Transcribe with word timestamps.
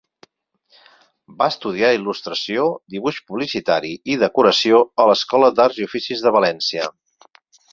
Va 1.41 1.49
estudiar 1.53 1.91
Il·lustració, 1.97 2.65
Dibuix 2.95 3.19
Publicitari 3.27 3.93
i 4.15 4.17
Decoració 4.27 4.81
a 5.05 5.09
l'Escola 5.11 5.53
d'Arts 5.61 5.83
i 5.83 5.87
Oficis 5.91 6.25
de 6.29 6.35
València. 6.39 6.91